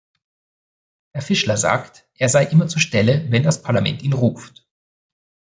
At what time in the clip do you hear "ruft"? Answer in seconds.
4.13-4.65